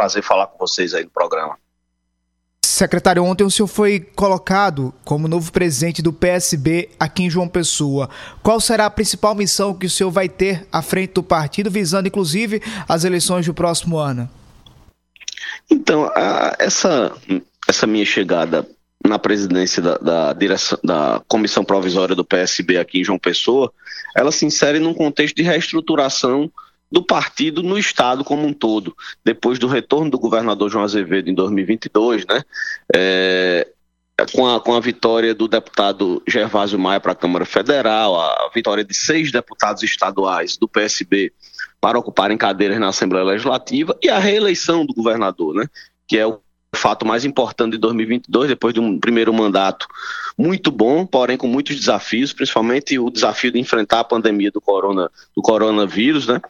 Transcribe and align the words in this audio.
prazer 0.00 0.22
falar 0.22 0.46
com 0.46 0.56
vocês 0.56 0.94
aí 0.94 1.04
no 1.04 1.10
programa. 1.10 1.58
Secretário, 2.64 3.22
ontem 3.22 3.44
o 3.44 3.50
senhor 3.50 3.66
foi 3.66 4.00
colocado 4.00 4.94
como 5.04 5.28
novo 5.28 5.52
presidente 5.52 6.00
do 6.00 6.10
PSB 6.10 6.88
aqui 6.98 7.24
em 7.24 7.30
João 7.30 7.46
Pessoa. 7.46 8.08
Qual 8.42 8.58
será 8.62 8.86
a 8.86 8.90
principal 8.90 9.34
missão 9.34 9.74
que 9.74 9.84
o 9.84 9.90
senhor 9.90 10.10
vai 10.10 10.26
ter 10.26 10.66
à 10.72 10.80
frente 10.80 11.12
do 11.12 11.22
partido, 11.22 11.70
visando 11.70 12.08
inclusive 12.08 12.62
as 12.88 13.04
eleições 13.04 13.44
do 13.44 13.52
próximo 13.52 13.98
ano? 13.98 14.26
Então, 15.70 16.10
a, 16.16 16.56
essa, 16.58 17.12
essa 17.68 17.86
minha 17.86 18.06
chegada 18.06 18.66
na 19.06 19.18
presidência 19.18 19.82
da, 19.82 19.98
da, 19.98 20.32
direção, 20.32 20.78
da 20.82 21.20
comissão 21.28 21.62
provisória 21.62 22.14
do 22.14 22.24
PSB 22.24 22.78
aqui 22.78 23.00
em 23.00 23.04
João 23.04 23.18
Pessoa, 23.18 23.70
ela 24.16 24.32
se 24.32 24.46
insere 24.46 24.78
num 24.78 24.94
contexto 24.94 25.36
de 25.36 25.42
reestruturação 25.42 26.50
do 26.90 27.02
partido 27.02 27.62
no 27.62 27.78
estado 27.78 28.24
como 28.24 28.46
um 28.46 28.52
todo, 28.52 28.96
depois 29.24 29.58
do 29.58 29.68
retorno 29.68 30.10
do 30.10 30.18
governador 30.18 30.68
João 30.70 30.84
Azevedo 30.84 31.30
em 31.30 31.34
2022, 31.34 32.26
né? 32.26 32.42
É, 32.94 33.68
com, 34.32 34.46
a, 34.46 34.60
com 34.60 34.74
a 34.74 34.80
vitória 34.80 35.34
do 35.34 35.48
deputado 35.48 36.22
Gervásio 36.26 36.78
Maia 36.78 37.00
para 37.00 37.12
a 37.12 37.16
Câmara 37.16 37.44
Federal, 37.44 38.20
a 38.20 38.50
vitória 38.54 38.84
de 38.84 38.94
seis 38.94 39.30
deputados 39.30 39.82
estaduais 39.82 40.56
do 40.56 40.68
PSB 40.68 41.32
para 41.80 41.98
ocuparem 41.98 42.36
cadeiras 42.36 42.78
na 42.78 42.88
Assembleia 42.88 43.24
Legislativa 43.24 43.96
e 44.02 44.08
a 44.08 44.18
reeleição 44.18 44.84
do 44.84 44.92
governador, 44.92 45.54
né? 45.54 45.66
Que 46.06 46.18
é 46.18 46.26
o 46.26 46.40
fato 46.76 47.06
mais 47.06 47.24
importante 47.24 47.72
de 47.72 47.78
2022, 47.78 48.48
depois 48.48 48.72
de 48.72 48.80
um 48.80 48.98
primeiro 48.98 49.32
mandato 49.32 49.86
muito 50.36 50.70
bom, 50.70 51.04
porém 51.04 51.36
com 51.36 51.46
muitos 51.46 51.76
desafios, 51.76 52.32
principalmente 52.32 52.98
o 52.98 53.10
desafio 53.10 53.52
de 53.52 53.58
enfrentar 53.58 54.00
a 54.00 54.04
pandemia 54.04 54.50
do, 54.50 54.60
corona, 54.60 55.10
do 55.36 55.42
coronavírus, 55.42 56.26
né? 56.26 56.40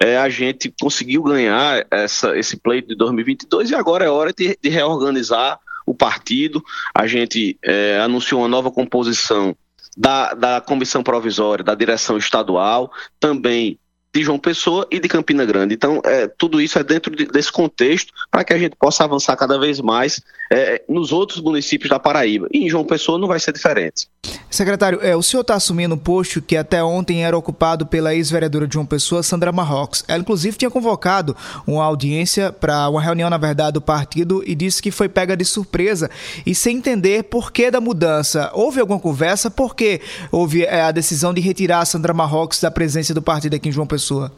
É, 0.00 0.16
a 0.16 0.28
gente 0.28 0.72
conseguiu 0.80 1.22
ganhar 1.22 1.86
essa, 1.90 2.36
esse 2.38 2.56
pleito 2.56 2.88
de 2.88 2.96
2022 2.96 3.70
e 3.70 3.74
agora 3.74 4.04
é 4.04 4.08
hora 4.08 4.32
de, 4.32 4.58
de 4.60 4.68
reorganizar 4.68 5.58
o 5.86 5.94
partido. 5.94 6.64
A 6.94 7.06
gente 7.06 7.58
é, 7.62 8.00
anunciou 8.00 8.40
uma 8.40 8.48
nova 8.48 8.70
composição 8.70 9.54
da, 9.96 10.34
da 10.34 10.60
comissão 10.60 11.02
provisória, 11.02 11.64
da 11.64 11.74
direção 11.74 12.16
estadual, 12.16 12.90
também 13.20 13.78
de 14.14 14.22
João 14.22 14.38
Pessoa 14.38 14.86
e 14.90 15.00
de 15.00 15.08
Campina 15.08 15.44
Grande. 15.44 15.74
Então, 15.74 16.00
é, 16.04 16.28
tudo 16.28 16.60
isso 16.60 16.78
é 16.78 16.84
dentro 16.84 17.14
de, 17.14 17.26
desse 17.26 17.50
contexto 17.50 18.12
para 18.30 18.44
que 18.44 18.52
a 18.52 18.58
gente 18.58 18.76
possa 18.76 19.02
avançar 19.02 19.36
cada 19.36 19.58
vez 19.58 19.80
mais 19.80 20.20
é, 20.52 20.82
nos 20.88 21.10
outros 21.10 21.40
municípios 21.40 21.90
da 21.90 21.98
Paraíba. 21.98 22.46
E 22.52 22.64
em 22.64 22.70
João 22.70 22.84
Pessoa 22.84 23.18
não 23.18 23.26
vai 23.26 23.40
ser 23.40 23.52
diferente. 23.52 24.06
Secretário, 24.54 25.00
é, 25.02 25.16
o 25.16 25.22
senhor 25.22 25.40
está 25.40 25.56
assumindo 25.56 25.96
um 25.96 25.98
posto 25.98 26.40
que 26.40 26.56
até 26.56 26.80
ontem 26.80 27.24
era 27.24 27.36
ocupado 27.36 27.84
pela 27.84 28.14
ex-vereadora 28.14 28.68
de 28.68 28.74
João 28.74 28.86
Pessoa, 28.86 29.20
Sandra 29.20 29.50
Marrocos. 29.50 30.04
Ela, 30.06 30.20
inclusive, 30.20 30.56
tinha 30.56 30.70
convocado 30.70 31.36
uma 31.66 31.84
audiência 31.84 32.52
para 32.52 32.88
uma 32.88 33.02
reunião, 33.02 33.28
na 33.28 33.36
verdade, 33.36 33.72
do 33.72 33.80
partido 33.80 34.44
e 34.46 34.54
disse 34.54 34.80
que 34.80 34.92
foi 34.92 35.08
pega 35.08 35.36
de 35.36 35.44
surpresa 35.44 36.08
e 36.46 36.54
sem 36.54 36.76
entender 36.76 37.24
por 37.24 37.50
que 37.50 37.68
da 37.68 37.80
mudança. 37.80 38.48
Houve 38.54 38.78
alguma 38.78 39.00
conversa? 39.00 39.50
Por 39.50 39.74
que 39.74 40.00
houve 40.30 40.62
é, 40.62 40.82
a 40.82 40.92
decisão 40.92 41.34
de 41.34 41.40
retirar 41.40 41.80
a 41.80 41.84
Sandra 41.84 42.14
Marrocos 42.14 42.60
da 42.60 42.70
presença 42.70 43.12
do 43.12 43.20
partido 43.20 43.56
aqui 43.56 43.70
em 43.70 43.72
João 43.72 43.88
Pessoa? 43.88 44.30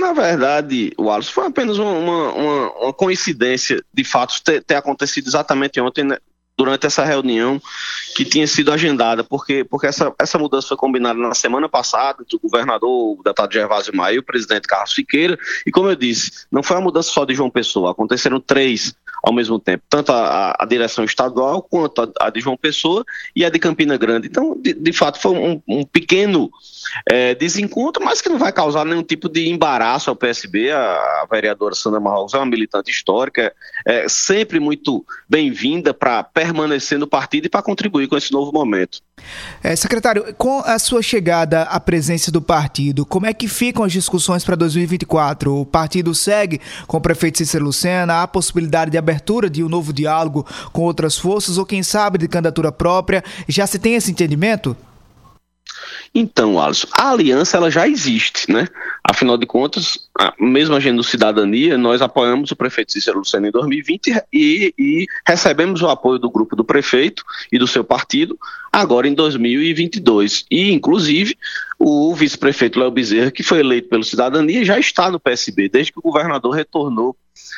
Na 0.00 0.14
verdade, 0.14 0.90
Alisson, 0.98 1.32
foi 1.32 1.46
apenas 1.48 1.76
uma, 1.78 1.92
uma, 1.92 2.72
uma 2.78 2.92
coincidência 2.94 3.84
de 3.92 4.04
fatos 4.04 4.40
ter, 4.40 4.64
ter 4.64 4.76
acontecido 4.76 5.26
exatamente 5.26 5.78
ontem, 5.82 6.02
né, 6.02 6.16
durante 6.62 6.86
essa 6.86 7.04
reunião 7.04 7.60
que 8.14 8.24
tinha 8.24 8.46
sido 8.46 8.72
agendada, 8.72 9.24
porque, 9.24 9.64
porque 9.64 9.88
essa, 9.88 10.14
essa 10.20 10.38
mudança 10.38 10.68
foi 10.68 10.76
combinada 10.76 11.18
na 11.18 11.34
semana 11.34 11.68
passada 11.68 12.22
entre 12.22 12.36
o 12.36 12.40
governador, 12.40 13.18
o 13.18 13.22
deputado 13.22 13.52
Gervásio 13.52 13.96
Maia 13.96 14.14
e 14.14 14.18
o 14.20 14.22
presidente 14.22 14.68
Carlos 14.68 14.92
Fiqueira, 14.92 15.36
e 15.66 15.72
como 15.72 15.88
eu 15.88 15.96
disse, 15.96 16.46
não 16.50 16.62
foi 16.62 16.76
uma 16.76 16.84
mudança 16.84 17.10
só 17.10 17.24
de 17.24 17.34
João 17.34 17.50
Pessoa, 17.50 17.90
aconteceram 17.90 18.38
três 18.38 18.94
ao 19.22 19.32
mesmo 19.32 19.58
tempo, 19.58 19.84
tanto 19.88 20.10
a, 20.10 20.56
a 20.58 20.66
direção 20.66 21.04
estadual 21.04 21.62
quanto 21.62 22.02
a, 22.02 22.26
a, 22.26 22.30
de 22.30 22.40
João 22.40 22.56
Pessoa 22.56 23.04
e 23.36 23.44
a 23.44 23.48
de 23.48 23.58
Campina 23.58 23.96
Grande. 23.96 24.26
Então, 24.26 24.58
de, 24.60 24.74
de 24.74 24.92
fato, 24.92 25.20
foi 25.20 25.32
um, 25.32 25.62
um 25.68 25.84
pequeno 25.84 26.50
é, 27.08 27.34
desencontro, 27.34 28.04
mas 28.04 28.20
que 28.20 28.28
não 28.28 28.38
vai 28.38 28.52
causar 28.52 28.84
nenhum 28.84 29.02
tipo 29.02 29.28
de 29.28 29.48
embaraço 29.48 30.10
ao 30.10 30.16
PSB. 30.16 30.72
A, 30.72 30.80
a 31.22 31.26
vereadora 31.30 31.74
Sandra 31.74 32.00
Marrocos 32.00 32.34
é 32.34 32.38
uma 32.38 32.46
militante 32.46 32.90
histórica, 32.90 33.54
é 33.86 34.08
sempre 34.08 34.58
muito 34.58 35.04
bem-vinda 35.28 35.94
para 35.94 36.24
permanecer 36.24 36.98
no 36.98 37.06
partido 37.06 37.46
e 37.46 37.48
para 37.48 37.62
contribuir 37.62 38.08
com 38.08 38.16
esse 38.16 38.32
novo 38.32 38.50
momento. 38.52 38.98
É, 39.62 39.76
secretário, 39.76 40.34
com 40.34 40.60
a 40.60 40.78
sua 40.80 41.00
chegada 41.00 41.62
à 41.62 41.78
presença 41.78 42.32
do 42.32 42.42
partido, 42.42 43.06
como 43.06 43.26
é 43.26 43.32
que 43.32 43.46
ficam 43.46 43.84
as 43.84 43.92
discussões 43.92 44.44
para 44.44 44.56
2024? 44.56 45.60
O 45.60 45.64
partido 45.64 46.12
segue 46.12 46.60
com 46.88 46.96
o 46.96 47.00
prefeito 47.00 47.38
Cícero 47.38 47.64
Lucena, 47.64 48.14
há 48.14 48.22
a 48.24 48.28
possibilidade 48.28 48.90
de 48.90 48.98
abertura 48.98 49.11
de 49.50 49.62
um 49.62 49.68
novo 49.68 49.92
diálogo 49.92 50.46
com 50.72 50.82
outras 50.82 51.18
forças 51.18 51.58
ou, 51.58 51.66
quem 51.66 51.82
sabe, 51.82 52.18
de 52.18 52.28
candidatura 52.28 52.70
própria? 52.70 53.22
Já 53.48 53.66
se 53.66 53.78
tem 53.78 53.94
esse 53.94 54.10
entendimento? 54.10 54.76
Então, 56.14 56.60
Alisson, 56.60 56.88
a 56.92 57.10
aliança 57.10 57.56
ela 57.56 57.70
já 57.70 57.88
existe, 57.88 58.50
né? 58.52 58.68
Afinal 59.02 59.38
de 59.38 59.46
contas, 59.46 59.98
a, 60.18 60.34
mesmo 60.38 60.74
a 60.74 60.80
gente 60.80 60.96
do 60.96 61.02
Cidadania, 61.02 61.78
nós 61.78 62.02
apoiamos 62.02 62.50
o 62.50 62.56
prefeito 62.56 62.92
Cícero 62.92 63.18
Lucena 63.18 63.48
em 63.48 63.50
2020 63.50 64.22
e, 64.30 64.74
e 64.78 65.06
recebemos 65.26 65.80
o 65.80 65.88
apoio 65.88 66.18
do 66.18 66.30
grupo 66.30 66.54
do 66.54 66.64
prefeito 66.64 67.24
e 67.50 67.58
do 67.58 67.66
seu 67.66 67.82
partido 67.82 68.38
agora 68.70 69.08
em 69.08 69.14
2022. 69.14 70.44
E, 70.50 70.70
inclusive, 70.70 71.36
o 71.78 72.14
vice-prefeito 72.14 72.78
Léo 72.78 72.90
Bezerra, 72.90 73.30
que 73.30 73.42
foi 73.42 73.60
eleito 73.60 73.88
pelo 73.88 74.04
Cidadania, 74.04 74.64
já 74.64 74.78
está 74.78 75.10
no 75.10 75.18
PSB, 75.18 75.70
desde 75.70 75.92
que 75.92 75.98
o 75.98 76.02
governador 76.02 76.54
retornou 76.54 77.16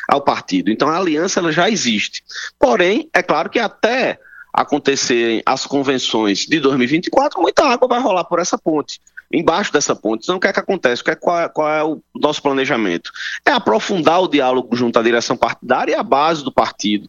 ao 0.08 0.20
partido. 0.20 0.70
Então, 0.70 0.88
a 0.88 0.96
aliança 0.96 1.40
ela 1.40 1.50
já 1.50 1.68
existe. 1.68 2.22
Porém, 2.58 3.08
é 3.12 3.22
claro 3.22 3.50
que 3.50 3.58
até 3.58 4.18
acontecerem 4.54 5.42
as 5.44 5.66
convenções 5.66 6.46
de 6.46 6.60
2024, 6.60 7.42
muita 7.42 7.64
água 7.64 7.88
vai 7.88 8.00
rolar 8.00 8.22
por 8.24 8.38
essa 8.38 8.56
ponte, 8.56 9.00
embaixo 9.32 9.72
dessa 9.72 9.96
ponte. 9.96 10.22
Então, 10.22 10.36
o 10.36 10.40
que 10.40 10.46
é 10.46 10.52
que 10.52 10.60
acontece? 10.60 11.02
É, 11.06 11.14
qual, 11.16 11.40
é, 11.40 11.48
qual 11.48 11.68
é 11.68 11.82
o 11.82 12.00
nosso 12.14 12.40
planejamento? 12.40 13.10
É 13.44 13.50
aprofundar 13.50 14.22
o 14.22 14.28
diálogo 14.28 14.76
junto 14.76 14.96
à 14.96 15.02
direção 15.02 15.36
partidária 15.36 15.92
e 15.92 15.94
à 15.96 16.04
base 16.04 16.44
do 16.44 16.52
partido, 16.52 17.08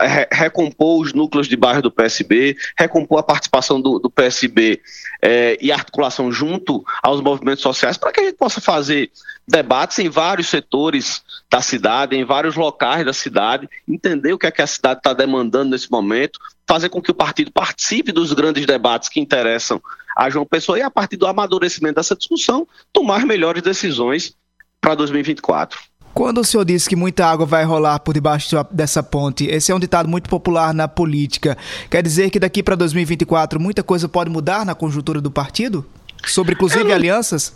re 0.00 0.26
recompor 0.32 1.00
os 1.00 1.12
núcleos 1.12 1.46
de 1.46 1.56
bairro 1.56 1.82
do 1.82 1.90
PSB, 1.90 2.56
recompor 2.76 3.20
a 3.20 3.22
participação 3.22 3.80
do, 3.80 3.98
do 3.98 4.10
PSB 4.10 4.80
é, 5.22 5.56
e 5.60 5.70
articulação 5.70 6.32
junto 6.32 6.84
aos 7.02 7.20
movimentos 7.20 7.62
sociais 7.62 7.96
para 7.96 8.12
que 8.12 8.20
a 8.20 8.24
gente 8.24 8.36
possa 8.36 8.60
fazer 8.60 9.10
debates 9.46 9.98
em 10.00 10.08
vários 10.08 10.48
setores 10.48 11.22
da 11.48 11.62
cidade, 11.62 12.16
em 12.16 12.24
vários 12.24 12.56
locais 12.56 13.04
da 13.06 13.12
cidade, 13.12 13.68
entender 13.86 14.32
o 14.32 14.38
que 14.38 14.46
é 14.46 14.50
que 14.50 14.62
a 14.62 14.66
cidade 14.66 14.98
está 14.98 15.12
demandando 15.12 15.70
nesse 15.70 15.90
momento, 15.90 16.40
fazer 16.66 16.88
com 16.88 17.00
que 17.00 17.12
o 17.12 17.14
partido 17.14 17.52
participe 17.52 18.10
dos 18.10 18.32
grandes 18.32 18.66
debates 18.66 19.08
que 19.08 19.20
interessam 19.20 19.80
a 20.16 20.28
João 20.28 20.46
Pessoa 20.46 20.78
e, 20.78 20.82
a 20.82 20.90
partir 20.90 21.16
do 21.16 21.26
amadurecimento 21.26 21.96
dessa 21.96 22.16
discussão, 22.16 22.66
tomar 22.92 23.24
melhores 23.24 23.62
decisões 23.62 24.34
para 24.80 24.94
2024. 24.94 25.78
Quando 26.16 26.40
o 26.40 26.44
senhor 26.44 26.64
disse 26.64 26.88
que 26.88 26.96
muita 26.96 27.26
água 27.26 27.44
vai 27.44 27.62
rolar 27.62 27.98
por 27.98 28.14
debaixo 28.14 28.56
dessa 28.70 29.02
ponte, 29.02 29.44
esse 29.48 29.70
é 29.70 29.74
um 29.74 29.78
ditado 29.78 30.08
muito 30.08 30.30
popular 30.30 30.72
na 30.72 30.88
política. 30.88 31.58
Quer 31.90 32.02
dizer 32.02 32.30
que 32.30 32.40
daqui 32.40 32.62
para 32.62 32.74
2024 32.74 33.60
muita 33.60 33.82
coisa 33.82 34.08
pode 34.08 34.30
mudar 34.30 34.64
na 34.64 34.74
conjuntura 34.74 35.20
do 35.20 35.30
partido? 35.30 35.84
Sobre, 36.24 36.54
inclusive, 36.54 36.84
não, 36.84 36.94
alianças? 36.94 37.54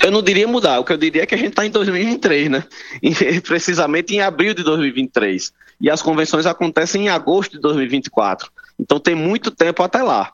Eu 0.00 0.10
não 0.10 0.22
diria 0.22 0.48
mudar, 0.48 0.78
o 0.78 0.84
que 0.84 0.92
eu 0.94 0.96
diria 0.96 1.24
é 1.24 1.26
que 1.26 1.34
a 1.34 1.38
gente 1.38 1.50
está 1.50 1.66
em 1.66 1.70
2023, 1.70 2.50
né? 2.50 2.64
precisamente 3.46 4.14
em 4.14 4.22
abril 4.22 4.54
de 4.54 4.62
2023 4.62 5.52
e 5.78 5.90
as 5.90 6.00
convenções 6.00 6.46
acontecem 6.46 7.04
em 7.04 7.08
agosto 7.10 7.52
de 7.52 7.60
2024. 7.60 8.50
Então 8.80 8.98
tem 8.98 9.14
muito 9.14 9.50
tempo 9.50 9.82
até 9.82 10.02
lá. 10.02 10.32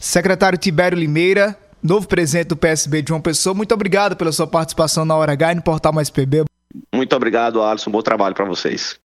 Secretário 0.00 0.58
Tibério 0.58 0.98
Limeira, 0.98 1.54
novo 1.84 2.08
presidente 2.08 2.48
do 2.48 2.56
PSB 2.56 3.02
de 3.02 3.10
João 3.10 3.20
Pessoa, 3.20 3.54
muito 3.54 3.74
obrigado 3.74 4.16
pela 4.16 4.32
sua 4.32 4.46
participação 4.46 5.04
na 5.04 5.14
Hora 5.14 5.32
H 5.32 5.52
e 5.52 5.54
no 5.56 5.62
Portal 5.62 5.92
Mais 5.92 6.08
PB. 6.08 6.44
Muito 6.92 7.14
obrigado, 7.14 7.62
Alisson. 7.62 7.90
Bom 7.90 8.02
trabalho 8.02 8.34
para 8.34 8.46
vocês. 8.46 8.98